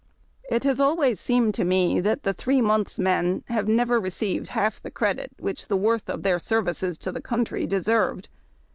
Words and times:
It 0.49 0.63
has 0.63 0.79
always 0.79 1.19
seemed 1.19 1.53
to 1.53 1.63
me 1.63 1.99
that 1.99 2.23
the'• 2.23 2.33
Three 2.35 2.59
months 2.59 2.97
men'" 2.97 3.43
have 3.49 3.67
never 3.67 3.99
received 3.99 4.47
half 4.47 4.81
the 4.81 4.89
credit 4.89 5.31
which 5.37 5.67
the 5.67 5.77
worth 5.77 6.09
of 6.09 6.23
their 6.23 6.39
services 6.39 6.97
to 6.97 7.11
the 7.11 7.21
country 7.21 7.67
deserved. 7.67 8.27